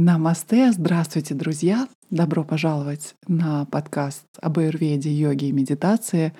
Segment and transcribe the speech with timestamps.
[0.00, 1.88] Намасте, здравствуйте, друзья!
[2.08, 6.32] Добро пожаловать на подкаст об аюрведе, йоге и медитации.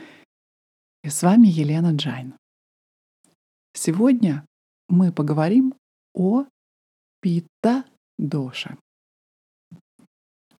[1.03, 2.35] И с вами Елена Джайн.
[3.75, 4.47] Сегодня
[4.89, 5.75] мы поговорим
[6.15, 6.45] о
[7.21, 8.79] питта-доше,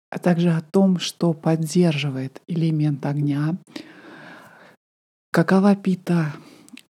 [0.09, 3.57] а также о том, что поддерживает элемент огня,
[5.31, 6.33] какова питта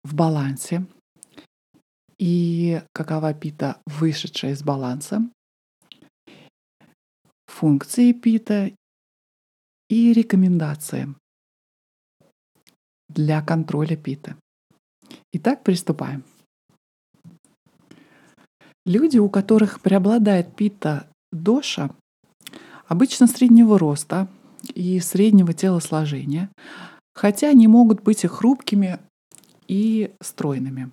[0.02, 0.84] в балансе
[2.18, 5.26] и какова пита, вышедшая из баланса,
[7.54, 8.72] функции пита
[9.88, 11.14] и рекомендации
[13.08, 14.36] для контроля пита.
[15.32, 16.24] Итак, приступаем.
[18.84, 21.94] Люди, у которых преобладает пита доша,
[22.88, 24.28] обычно среднего роста
[24.74, 26.50] и среднего телосложения,
[27.14, 28.98] хотя они могут быть и хрупкими,
[29.68, 30.90] и стройными.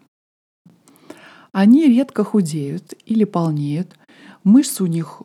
[1.53, 3.97] Они редко худеют или полнеют,
[4.43, 5.23] мышцы у них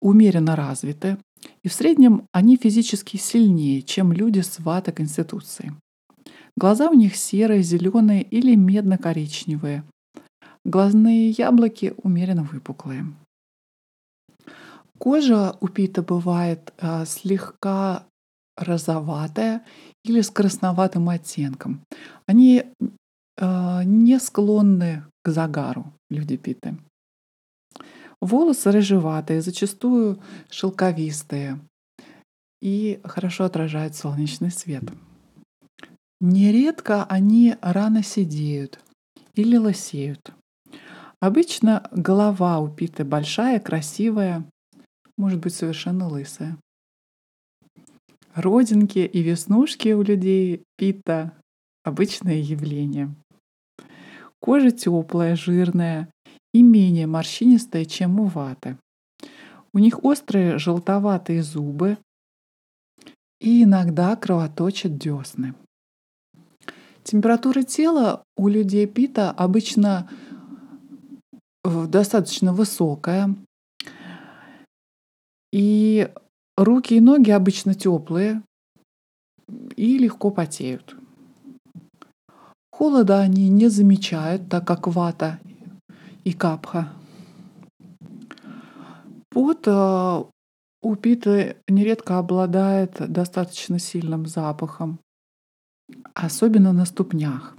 [0.00, 1.18] умеренно развиты,
[1.62, 5.72] и в среднем они физически сильнее, чем люди с вата-конституцией.
[6.56, 9.84] Глаза у них серые, зеленые или медно-коричневые.
[10.64, 13.06] Глазные яблоки умеренно выпуклые.
[14.98, 18.04] Кожа у пита бывает э, слегка
[18.56, 19.64] розоватая
[20.04, 21.80] или с красноватым оттенком.
[22.26, 22.64] Они
[23.36, 26.76] э, не склонны к загару, люди питы.
[28.20, 31.60] Волосы рыжеватые, зачастую шелковистые
[32.60, 34.84] и хорошо отражают солнечный свет.
[36.20, 38.80] Нередко они рано сидеют
[39.34, 40.32] или лысеют.
[41.20, 44.44] Обычно голова у питы большая, красивая,
[45.16, 46.58] может быть совершенно лысая.
[48.34, 51.32] Родинки и веснушки у людей пита—
[51.84, 53.14] обычное явление.
[54.40, 56.08] Кожа теплая, жирная,
[56.58, 58.76] и менее морщинистая, чем у ваты.
[59.72, 61.98] У них острые желтоватые зубы
[63.40, 65.54] и иногда кровоточат десны.
[67.04, 70.10] Температура тела у людей пита обычно
[71.64, 73.36] э, достаточно высокая.
[75.52, 76.10] И
[76.56, 78.42] руки и ноги обычно теплые
[79.76, 80.96] и легко потеют.
[82.72, 85.38] Холода они не замечают, так как вата
[86.24, 86.92] и капха.
[89.30, 90.24] Пот э,
[90.82, 95.00] у питы нередко обладает достаточно сильным запахом,
[96.14, 97.56] особенно на ступнях.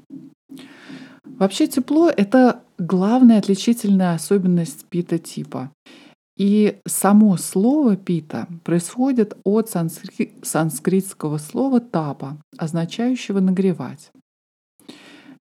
[1.24, 5.72] Вообще тепло— это главная отличительная особенность пита-типа.
[6.38, 10.34] И само слово пита происходит от санскри...
[10.42, 14.12] санскритского слова тапа, означающего нагревать.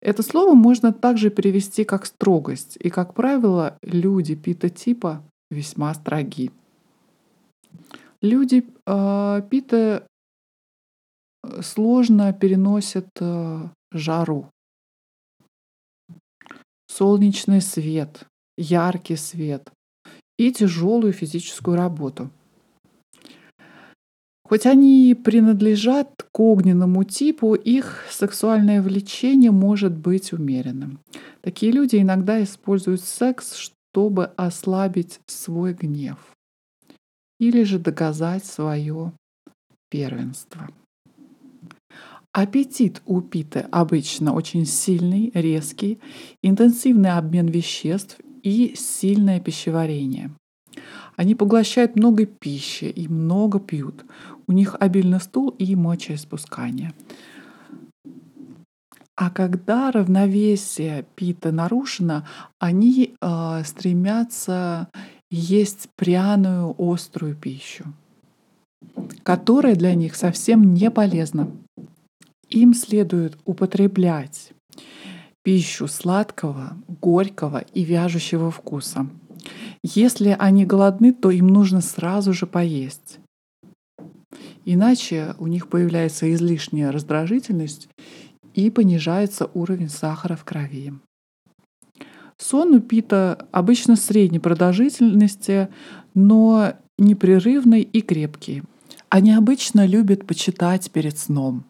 [0.00, 6.52] Это слово можно также перевести как строгость, и, как правило, люди пита-типа весьма строги.
[8.22, 10.06] Люди э, пита
[11.42, 14.50] э, сложно переносят э, жару,
[16.88, 18.24] солнечный свет,
[18.56, 19.70] яркий свет
[20.36, 22.30] и тяжелую физическую работу.
[24.48, 31.00] Хоть они и принадлежат к огненному типу, их сексуальное влечение может быть умеренным.
[31.42, 36.18] Такие люди иногда используют секс, чтобы ослабить свой гнев
[37.38, 39.12] или же доказать свое
[39.90, 40.70] первенство.
[42.32, 45.98] Аппетит у питы обычно очень сильный, резкий,
[46.42, 50.30] интенсивный обмен веществ и сильное пищеварение.
[51.16, 54.04] Они поглощают много пищи и много пьют.
[54.48, 56.94] У них обильный стул и мочеиспускание.
[59.14, 62.26] А когда равновесие пита нарушено,
[62.58, 64.88] они э, стремятся
[65.30, 67.84] есть пряную острую пищу,
[69.24, 71.50] которая для них совсем не полезна.
[72.48, 74.52] Им следует употреблять
[75.42, 79.08] пищу сладкого, горького и вяжущего вкуса.
[79.82, 83.18] Если они голодны, то им нужно сразу же поесть.
[84.70, 87.88] Иначе у них появляется излишняя раздражительность
[88.52, 90.92] и понижается уровень сахара в крови.
[92.36, 95.70] Сон у пита обычно средней продолжительности,
[96.12, 98.62] но непрерывный и крепкий.
[99.08, 101.64] Они обычно любят почитать перед сном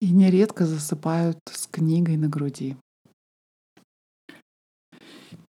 [0.00, 2.76] и нередко засыпают с книгой на груди.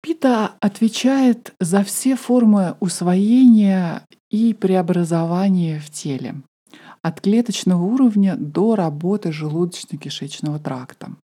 [0.02, 4.06] Пита отвечает за все формы усвоения
[4.38, 6.36] и преобразования в теле,
[7.02, 11.16] от клеточного уровня до работы желудочно-кишечного тракта.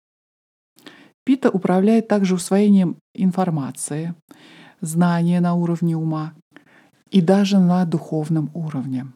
[1.24, 4.14] Пита управляет также усвоением информации,
[4.80, 6.34] знания на уровне ума
[7.10, 9.06] и даже на духовном уровне.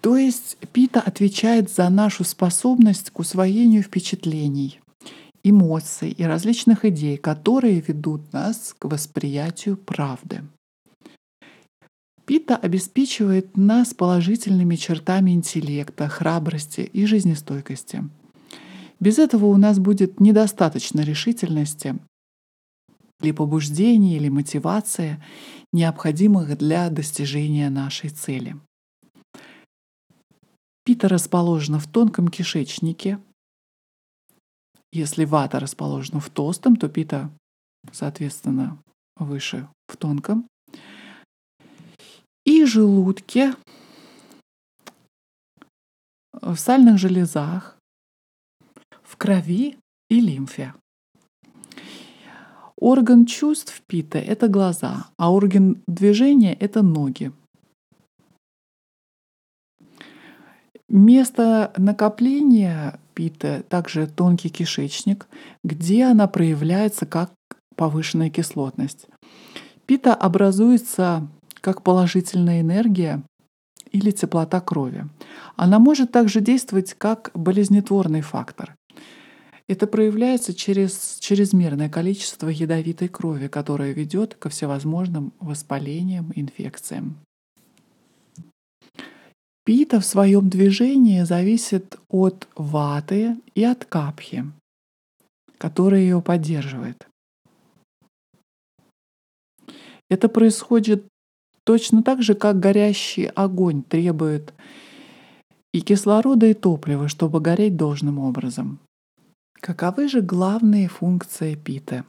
[0.00, 4.80] То есть пита отвечает за нашу способность к усвоению впечатлений,
[5.42, 10.42] эмоций и различных идей, которые ведут нас к восприятию правды.
[12.24, 18.04] Пита обеспечивает нас положительными чертами интеллекта, храбрости и жизнестойкости.
[19.00, 21.98] Без этого у нас будет недостаточно решительности
[23.20, 25.22] или побуждения, или мотивации,
[25.72, 28.56] необходимых для достижения нашей цели.
[30.84, 33.18] Пита расположена в тонком кишечнике.
[34.92, 37.30] Если вата расположена в толстом, то пита,
[37.92, 38.82] соответственно,
[39.16, 40.48] выше в тонком
[42.62, 43.54] и желудке,
[46.40, 47.76] в сальных железах,
[49.02, 49.76] в крови
[50.08, 50.74] и лимфе.
[52.76, 57.32] Орган чувств пита— это глаза, а орган движения— это ноги.
[60.88, 65.26] Место накопления пита также тонкий кишечник,
[65.64, 67.32] где она проявляется как
[67.76, 69.06] повышенная кислотность.
[69.86, 71.28] Пита образуется
[71.62, 73.22] как положительная энергия
[73.92, 75.06] или теплота крови.
[75.56, 78.74] Она может также действовать как болезнетворный фактор.
[79.68, 87.16] Это проявляется через чрезмерное количество ядовитой крови, которая ведет ко всевозможным воспалениям, инфекциям.
[89.64, 94.44] Пита в своем движении зависит от ваты и от капхи,
[95.58, 97.06] которая ее поддерживает.
[100.10, 101.06] Это происходит
[101.64, 104.52] Точно так же, как горящий огонь требует
[105.72, 108.80] и кислорода, и топлива, чтобы гореть должным образом.
[109.54, 112.04] Каковы же главные функции питы?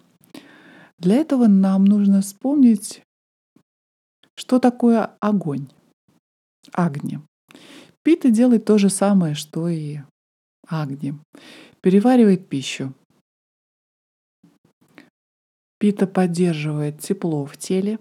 [0.98, 3.04] Для этого нам нужно вспомнить,
[4.36, 5.68] что такое огонь,
[6.72, 7.20] агни.
[8.02, 10.00] Пита делает то же самое, что и
[10.68, 11.14] агни.
[11.82, 12.94] Переваривает пищу.
[15.78, 18.00] Пита поддерживает тепло в теле,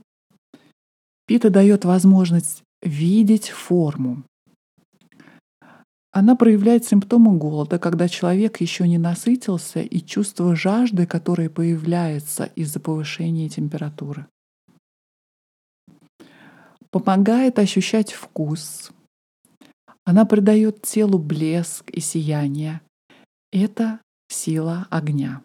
[1.32, 4.23] Пита дает возможность видеть форму.
[6.11, 12.81] Она проявляет симптомы голода, когда человек еще не насытился, и чувство жажды, которое появляется из-за
[12.81, 14.26] повышения температуры.
[16.90, 18.93] Помогает ощущать вкус.
[20.05, 22.82] Она придает телу блеск и сияние.
[23.50, 25.40] Это сила огня.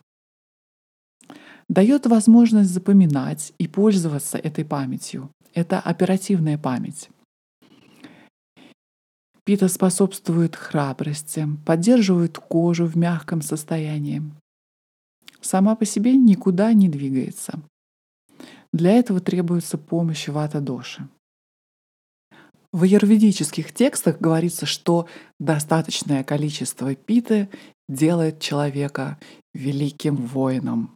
[1.70, 7.10] Дает возможность запоминать и пользоваться этой памятью это оперативная память.
[9.44, 14.22] Пита способствует храбрости, поддерживает кожу в мягком состоянии.
[15.42, 17.60] Сама по себе никуда не двигается.
[18.72, 21.08] Для этого требуется помощь вата-доши.
[22.72, 25.08] В аюрведических текстах говорится, что
[25.40, 27.50] достаточное количество питы
[27.90, 29.18] делает человека
[29.56, 30.94] великим воином.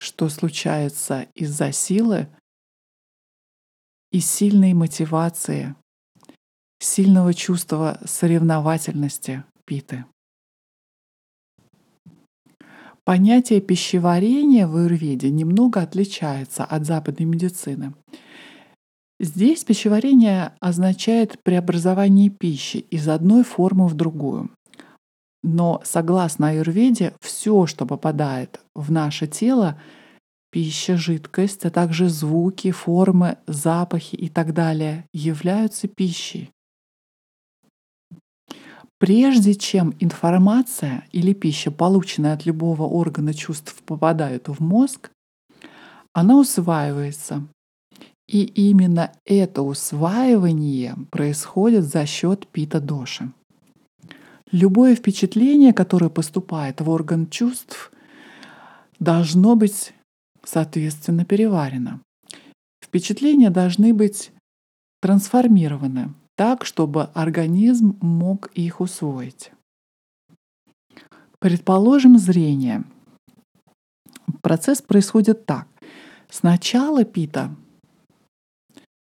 [0.00, 2.28] Что случается из-за силы,
[4.12, 5.74] и сильной мотивации,
[6.78, 10.04] сильного чувства соревновательности питы.
[13.04, 17.94] Понятие пищеварения в аюрведе немного отличается от западной медицины.
[19.20, 24.50] Здесь пищеварение означает преобразование пищи из одной формы в другую.
[25.44, 29.80] Но согласно аюрведе, все, что попадает в наше тело,
[30.50, 36.50] пища, жидкость, а также звуки, формы, запахи и так далее являются пищей.
[38.98, 45.10] Прежде чем информация или пища, полученная от любого органа чувств, попадает в мозг,
[46.14, 47.46] она усваивается.
[48.26, 53.30] И именно это усваивание происходит за счет пита-доши.
[54.50, 57.92] Любое впечатление, которое поступает в орган чувств,
[58.98, 59.92] должно быть
[60.46, 62.00] соответственно, переварено.
[62.82, 64.32] Впечатления должны быть
[65.02, 69.50] трансформированы так, чтобы организм мог их усвоить.
[71.38, 72.84] Предположим зрение.
[74.42, 75.68] Процесс происходит так.
[76.30, 77.54] Сначала пита,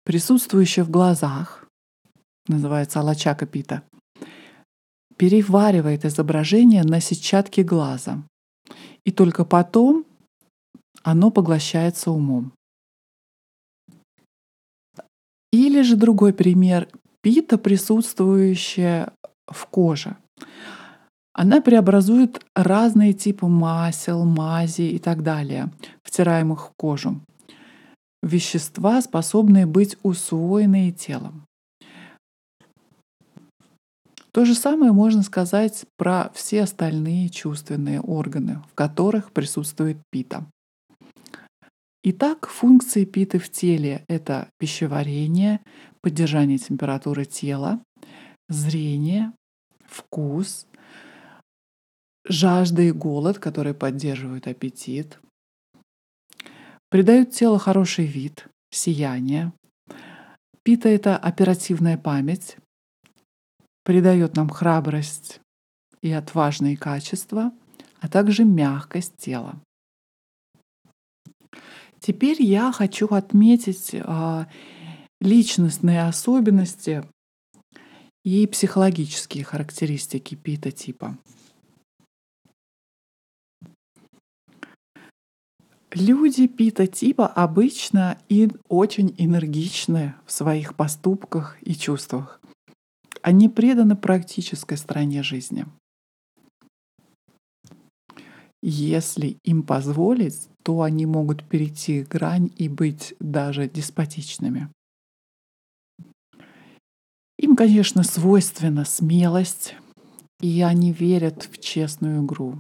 [0.05, 1.67] присутствующая в глазах,
[2.47, 3.83] называется алачака пита,
[5.17, 8.23] переваривает изображение на сетчатке глаза.
[9.05, 10.05] И только потом
[11.11, 12.53] оно поглощается умом.
[15.51, 16.89] Или же другой пример—
[17.23, 19.13] пита, присутствующая
[19.47, 20.19] в коже.
[21.33, 25.71] Она преобразует разные типы масел, мази и так далее,
[26.03, 27.21] втираемых в кожу.
[28.21, 31.45] вещества, способные быть усвоенные телом.
[34.33, 40.45] То же самое можно сказать про все остальные чувственные органы, в которых присутствует пита.
[42.05, 45.61] Итак, функции питы в теле— это пищеварение,
[46.01, 47.83] поддержание температуры тела,
[48.49, 49.33] зрение,
[49.85, 50.67] вкус,
[52.25, 55.19] жажда и голод, которые поддерживают аппетит,
[56.89, 59.53] придают телу хороший вид, сияние.
[60.63, 62.59] Пита— это оперативная память,
[63.83, 65.41] придает нам храбрость
[66.01, 67.53] и отважные качества,
[68.01, 69.61] а также мягкость тела.
[72.01, 74.47] Теперь я хочу отметить а,
[75.21, 77.05] личностные особенности
[78.25, 81.19] и психологические характеристики пита-типа.
[85.93, 92.41] Люди пита-типа обычно и очень энергичны в своих поступках и чувствах.
[93.23, 95.67] Они преданы практической стороне жизни.
[98.71, 104.69] Если им позволить, то они могут перейти грань и быть даже деспотичными.
[107.39, 109.75] Им, конечно, свойственна смелость,
[110.43, 112.59] и они верят в честную игру.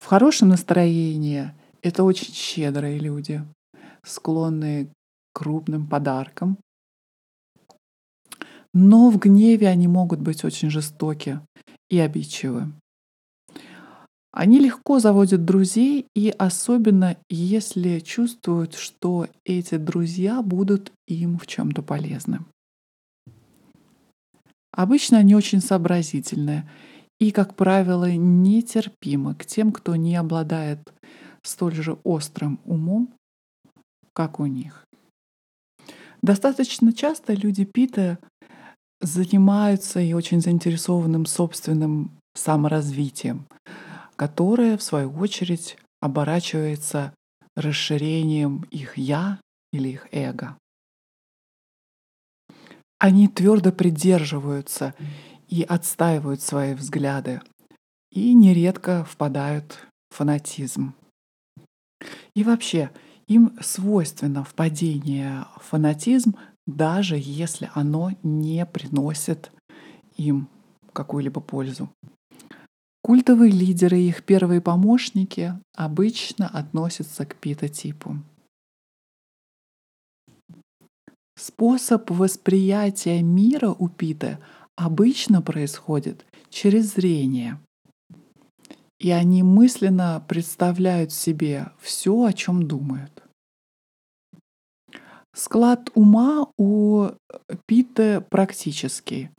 [0.00, 3.46] В хорошем настроении это очень щедрые люди,
[4.02, 4.90] склонные к
[5.32, 6.58] крупным подаркам.
[8.74, 11.38] Но в гневе они могут быть очень жестоки
[11.88, 12.72] и обидчивы.
[14.36, 21.80] Они легко заводят друзей, и особенно если чувствуют, что эти друзья будут им в чем-то
[21.80, 22.40] полезны.
[24.72, 26.68] Обычно они очень сообразительные
[27.18, 30.80] и, как правило, нетерпимы к тем, кто не обладает
[31.42, 33.14] столь же острым умом,
[34.12, 34.84] как у них.
[36.20, 38.18] Достаточно часто люди Пита
[39.00, 43.46] занимаются и очень заинтересованным собственным саморазвитием,
[44.16, 47.14] которое, в свою очередь, оборачивается
[47.54, 49.40] расширением их «я»
[49.72, 50.56] или их эго.
[52.98, 54.94] Они твердо придерживаются
[55.48, 57.42] и отстаивают свои взгляды
[58.10, 60.94] и нередко впадают в фанатизм.
[62.34, 62.90] И вообще,
[63.26, 69.50] им свойственно впадение в фанатизм, даже если оно не приносит
[70.16, 70.48] им
[70.92, 71.90] какую-либо пользу.
[73.06, 78.16] Культовые лидеры и их первые помощники обычно относятся к питотипу.
[81.36, 84.40] Способ восприятия мира у пита
[84.74, 87.60] обычно происходит через зрение.
[88.98, 93.22] И они мысленно представляют себе все, о чем думают.
[95.32, 97.10] Склад ума у
[97.66, 99.30] пита практический.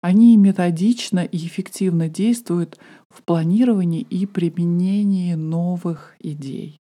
[0.00, 2.78] Они методично и эффективно действуют
[3.10, 6.78] в планировании и применении новых идей,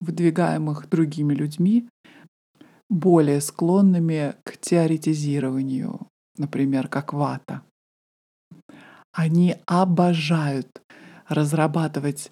[0.00, 1.86] выдвигаемых другими людьми,
[2.88, 7.62] более склонными к теоретизированию, например, как вата.
[9.12, 10.82] Они обожают
[11.28, 12.30] разрабатывать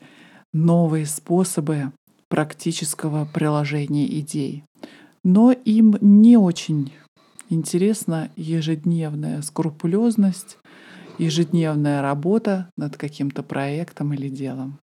[0.53, 1.93] новые способы
[2.29, 4.65] практического приложения идей,
[5.23, 6.93] но им не очень
[7.53, 10.59] интересна ежедневная скрупулезность,
[11.19, 14.79] ежедневная работа над каким-то проектом или делом.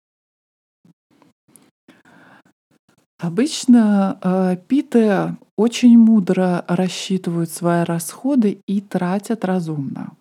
[3.19, 10.13] Обычно э, питы очень мудро рассчитывают свои расходы и тратят разумно.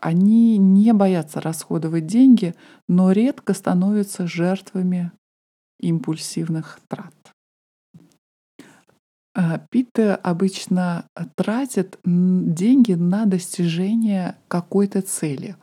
[0.00, 2.54] Они не боятся расходовать деньги,
[2.88, 5.12] но редко становятся жертвами
[5.78, 7.19] импульсивных трат.
[9.34, 11.06] А, Питы обычно
[11.36, 15.56] тратят деньги на достижение какой-то цели.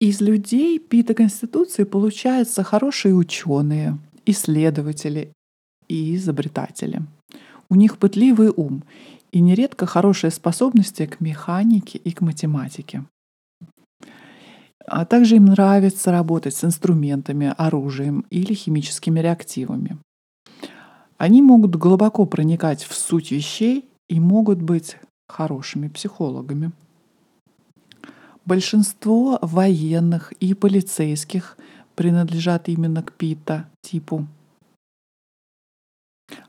[0.00, 5.32] Из людей Пита Конституции получаются хорошие ученые, исследователи
[5.88, 7.02] и изобретатели.
[7.70, 8.84] У них пытливый ум
[9.32, 13.04] и нередко хорошие способности к механике и к математике.
[14.86, 19.98] А также им нравится работать с инструментами, оружием или химическими реактивами.
[21.18, 24.96] Они могут глубоко проникать в суть вещей и могут быть
[25.28, 26.72] хорошими психологами.
[28.44, 31.58] Большинство военных и полицейских
[31.96, 34.26] принадлежат именно к пита-типу.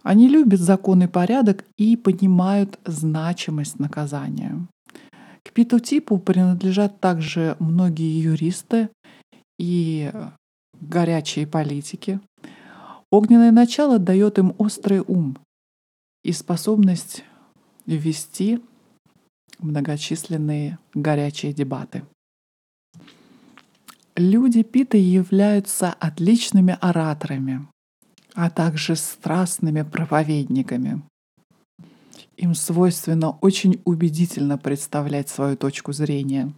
[0.04, 4.68] Они любят закон и порядок и понимают значимость наказания.
[5.44, 8.90] К питу-типу принадлежат также многие юристы
[9.58, 10.12] и
[10.80, 12.20] горячие политики,
[13.12, 15.38] Огненное начало дает им острый ум
[16.24, 17.24] и способность
[17.86, 18.62] вести
[19.58, 22.04] многочисленные горячие дебаты.
[24.16, 27.68] Люди Пита являются отличными ораторами,
[28.36, 31.02] а также страстными проповедниками.
[32.38, 36.54] Им свойственно очень убедительно представлять свою точку зрения.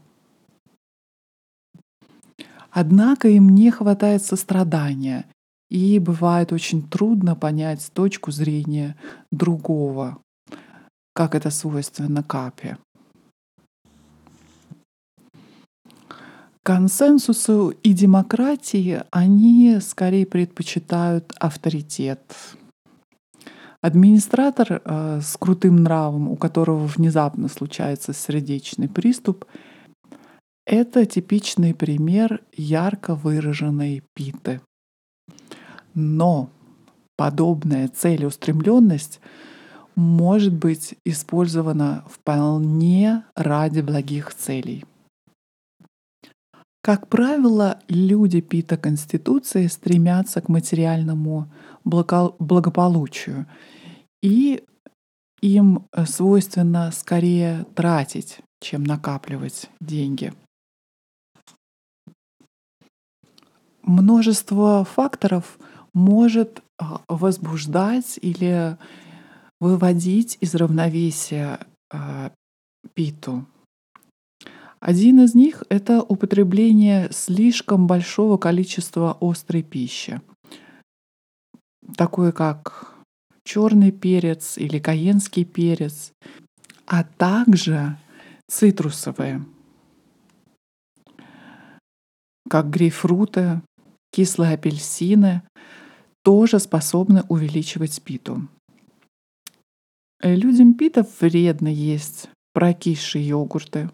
[2.71, 5.25] Однако им не хватает сострадания,
[5.71, 8.97] и бывает очень трудно понять точку зрения
[9.31, 10.17] другого,
[11.15, 12.77] как это свойственно Капе.
[16.63, 22.21] Консенсусу и демократии они скорее предпочитают авторитет.
[23.81, 29.45] Администратор э, с крутым нравом, у которого внезапно случается сердечный приступ,
[30.67, 34.61] это типичный пример ярко выраженной питы.
[35.93, 36.49] Но
[37.17, 39.19] подобная целеустремленность
[39.95, 44.85] может быть использована вполне ради благих целей.
[46.83, 51.51] Как правило, люди Пита Конституции стремятся к материальному
[51.83, 53.45] благополучию,
[54.23, 54.63] и
[55.41, 60.33] им свойственно скорее тратить, чем накапливать деньги.
[63.83, 65.59] Множество факторов
[65.93, 68.77] может а, возбуждать или
[69.59, 71.59] выводить из равновесия
[71.91, 72.31] а,
[72.93, 73.45] питу.
[74.79, 80.21] Один из них— это употребление слишком большого количества острой пищи,
[81.95, 82.95] такой как
[83.43, 86.13] черный перец или каенский перец,
[86.87, 87.97] а также
[88.49, 89.45] цитрусовые,
[92.49, 93.61] как грейпфруты,
[94.11, 95.43] кислые апельсины,
[96.23, 98.47] тоже способны увеличивать питу.
[100.21, 103.89] Людям пита вредно есть прокисшие йогурты,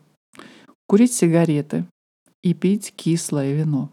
[0.88, 1.86] курить сигареты
[2.44, 3.92] и пить кислое вино.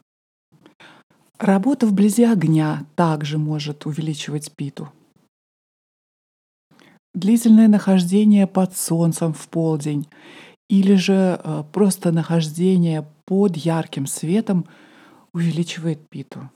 [1.38, 4.88] Работа вблизи огня также может увеличивать питу.
[7.14, 10.08] Длительное нахождение под солнцем в полдень
[10.68, 14.66] или же э, просто нахождение под ярким светом
[15.32, 16.50] увеличивает питу.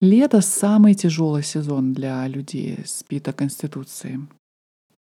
[0.00, 4.28] Лето— самый тяжелый сезон для людей с пита-конституцией.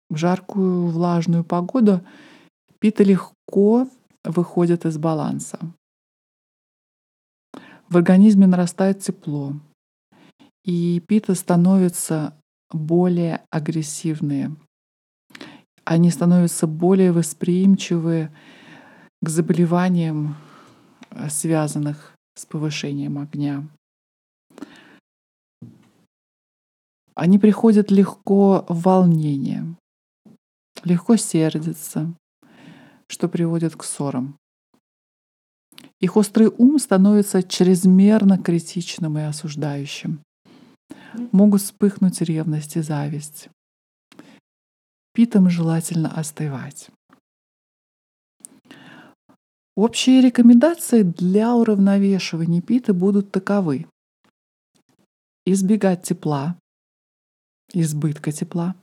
[0.10, 2.02] В жаркую влажную погоду
[2.82, 3.88] Пита легко
[4.24, 5.60] выходит из баланса.
[7.90, 9.54] В организме нарастает тепло,
[10.66, 12.34] и пита становятся
[12.72, 14.56] более агрессивные.
[15.84, 18.32] Они становятся более восприимчивы
[19.22, 20.36] к заболеваниям,
[21.12, 23.68] э, связанных с повышением огня.
[27.13, 29.76] Они приходят легко в волнение,
[30.84, 32.13] легко сердятся,
[33.08, 34.38] что приводит к ссорам.
[36.00, 40.24] Их острый ум становится чрезмерно критичным и осуждающим.
[41.32, 43.50] Могут вспыхнуть ревность и зависть.
[45.13, 46.89] Питам желательно остывать.
[49.76, 53.88] Общие рекомендации для уравновешивания питы будут таковы.
[55.45, 56.58] Избегать тепла,
[57.74, 58.76] избытка тепла,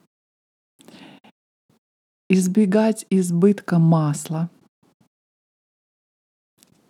[2.29, 4.51] избегать избытка масла,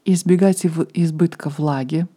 [0.05, 2.09] избегать избытка влаги,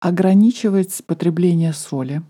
[0.00, 2.22] ограничивать потребление соли,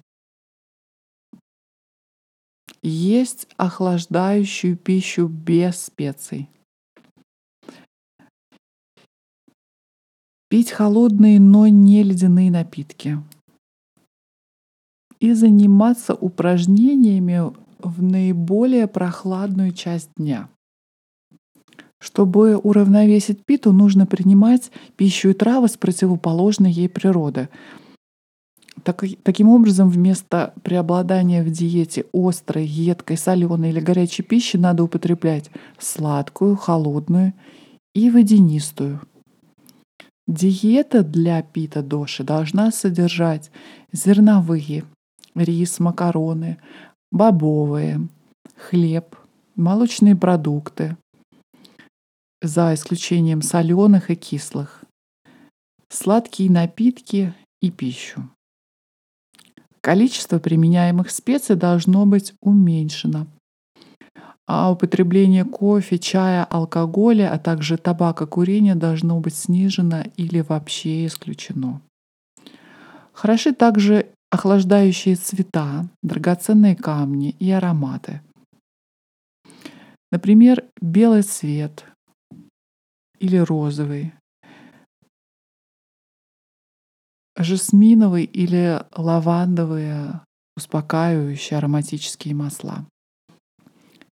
[2.82, 6.48] есть охлаждающую пищу без специй,
[10.48, 13.18] пить холодные, но не ледяные напитки
[15.26, 20.48] и заниматься упражнениями в наиболее прохладную часть дня.
[21.98, 27.48] Чтобы уравновесить питу, нужно принимать пищу и травы с противоположной ей природы.
[28.82, 35.50] Так, таким образом, вместо преобладания в диете острой, едкой, соленой или горячей пищи надо употреблять
[35.78, 37.32] сладкую, холодную
[37.94, 39.00] и водянистую.
[40.28, 43.50] Диета для пита доши должна содержать
[43.92, 44.84] зерновые,
[45.36, 46.58] рис, макароны,
[47.12, 48.08] бобовые,
[48.56, 49.16] хлеб,
[49.54, 50.96] молочные продукты,
[52.42, 54.84] за исключением соленых и кислых,
[55.88, 58.28] сладкие напитки и пищу.
[59.80, 63.28] Количество применяемых специй должно быть уменьшено,
[64.46, 71.80] а употребление кофе, чая, алкоголя, а также табака, курения должно быть снижено или вообще исключено.
[73.12, 78.20] Хороши также охлаждающие цвета, драгоценные камни и ароматы.
[80.12, 81.86] Например, белый цвет
[83.18, 84.12] или розовый,
[87.38, 90.20] жасминовый или лавандовые
[90.54, 92.86] успокаивающие ароматические масла.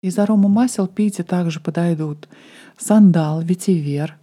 [0.03, 2.29] Из арома масел пейте также подойдут
[2.79, 4.19] сандал, ветивер,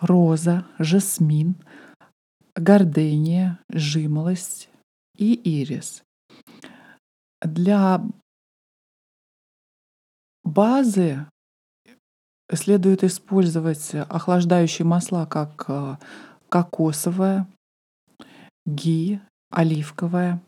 [0.00, 1.54] роза, жасмин,
[2.56, 4.70] гордения, жимолость
[5.16, 6.02] и ирис.
[7.42, 8.02] Для
[10.44, 11.26] базы
[12.52, 15.96] следует использовать охлаждающие масла, как э,
[16.48, 17.46] кокосовое,
[18.64, 20.40] ги, оливковое.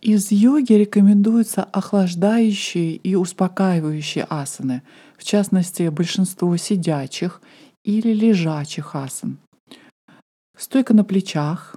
[0.00, 4.82] Из йоги рекомендуются охлаждающие и успокаивающие асаны,
[5.16, 7.42] в частности, большинство сидячих
[7.84, 9.38] или лежачих асан.
[10.58, 11.76] Стойка на плечах,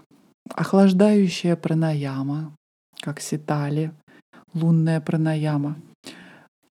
[0.50, 2.56] охлаждающая пранаяма,
[3.00, 3.94] как ситали,
[4.56, 5.78] лунная пранаяма,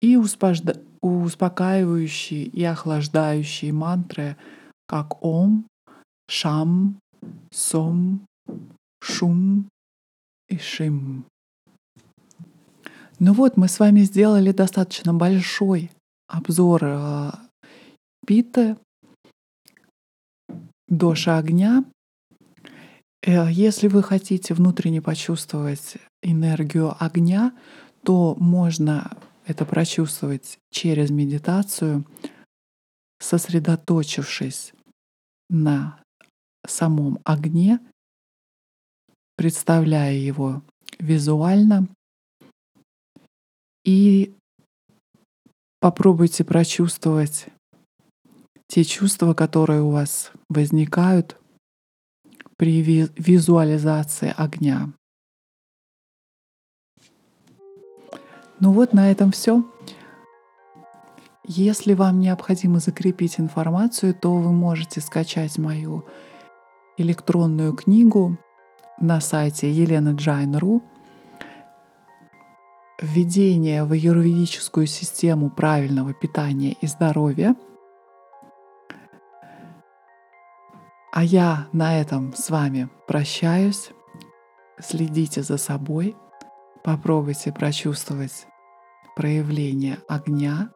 [0.01, 4.37] и успокаивающие и охлаждающие мантры,
[4.87, 5.67] как Ом,
[6.27, 6.99] Шам,
[7.51, 8.25] Сом,
[9.03, 9.69] Шум
[10.49, 11.25] и Шим.
[13.19, 15.91] Ну вот, мы с вами сделали достаточно большой
[16.27, 17.31] обзор э,
[18.25, 18.77] питы,
[20.87, 21.85] доша огня.
[23.29, 27.55] Э, если вы хотите внутренне почувствовать энергию огня,
[28.03, 29.15] то можно
[29.45, 32.05] это прочувствовать через медитацию,
[33.19, 34.73] сосредоточившись
[35.49, 36.01] на
[36.65, 37.79] самом огне,
[39.37, 40.63] представляя его
[40.99, 41.87] визуально.
[43.85, 44.33] И
[45.79, 47.47] попробуйте прочувствовать
[48.67, 51.38] те чувства, которые у вас возникают
[52.59, 52.81] при
[53.15, 54.89] визуализации огня.
[58.59, 59.63] Ну вот на этом все.
[61.45, 66.03] Если вам необходимо закрепить информацию, то вы можете скачать мою
[66.97, 68.37] электронную книгу
[68.99, 70.81] на сайте elenajain.ru
[73.01, 77.55] введение в аюрведическую систему правильного питания и здоровья.
[81.11, 83.91] А я на этом с вами прощаюсь.
[84.79, 86.15] Следите за собой.
[86.83, 88.47] Попробуйте прочувствовать
[89.15, 90.69] проявление огня.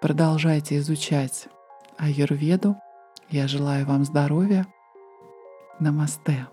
[0.00, 1.48] Продолжайте изучать
[1.98, 2.76] аюрведу.
[3.28, 4.66] Я желаю вам здоровья.
[5.80, 6.46] Намасте.